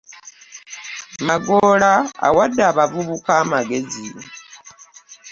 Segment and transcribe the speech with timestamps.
[1.27, 1.93] Magoola
[2.27, 4.05] awadde abavubuka amagezi